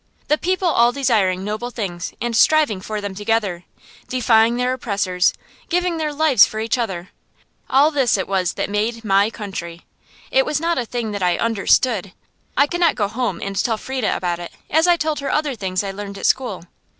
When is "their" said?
4.57-4.73, 5.97-6.11